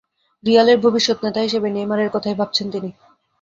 রিয়ালের 0.43 0.77
ভবিষ্যৎ 0.79 1.17
নেতা 1.23 1.39
হিসেবে 1.41 1.67
নেইমারের 1.69 2.09
কথাই 2.09 2.35
ভাবছেন 2.35 2.67
তিনি। 2.71 2.89